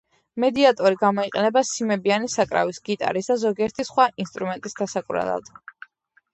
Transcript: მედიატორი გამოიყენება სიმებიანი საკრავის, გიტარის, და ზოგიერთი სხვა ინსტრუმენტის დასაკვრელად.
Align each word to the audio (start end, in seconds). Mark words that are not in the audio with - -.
მედიატორი 0.43 0.97
გამოიყენება 1.01 1.63
სიმებიანი 1.73 2.31
საკრავის, 2.37 2.81
გიტარის, 2.91 3.31
და 3.35 3.39
ზოგიერთი 3.45 3.89
სხვა 3.93 4.11
ინსტრუმენტის 4.25 4.81
დასაკვრელად. 4.83 5.57